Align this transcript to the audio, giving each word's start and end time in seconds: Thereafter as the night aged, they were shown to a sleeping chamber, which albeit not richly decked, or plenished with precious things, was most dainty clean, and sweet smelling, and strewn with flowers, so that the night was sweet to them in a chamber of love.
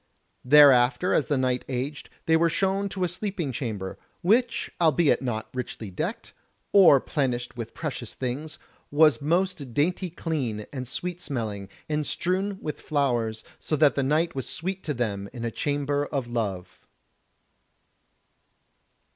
Thereafter 0.43 1.13
as 1.13 1.25
the 1.25 1.37
night 1.37 1.63
aged, 1.69 2.09
they 2.25 2.35
were 2.35 2.49
shown 2.49 2.89
to 2.89 3.03
a 3.03 3.07
sleeping 3.07 3.51
chamber, 3.51 3.99
which 4.23 4.71
albeit 4.81 5.21
not 5.21 5.47
richly 5.53 5.91
decked, 5.91 6.33
or 6.71 6.99
plenished 6.99 7.55
with 7.55 7.75
precious 7.75 8.15
things, 8.15 8.57
was 8.89 9.21
most 9.21 9.75
dainty 9.75 10.09
clean, 10.09 10.65
and 10.73 10.87
sweet 10.87 11.21
smelling, 11.21 11.69
and 11.87 12.07
strewn 12.07 12.57
with 12.63 12.81
flowers, 12.81 13.43
so 13.59 13.75
that 13.75 13.93
the 13.93 14.01
night 14.01 14.33
was 14.33 14.49
sweet 14.49 14.83
to 14.85 14.95
them 14.95 15.29
in 15.33 15.45
a 15.45 15.51
chamber 15.51 16.07
of 16.07 16.25
love. 16.25 16.79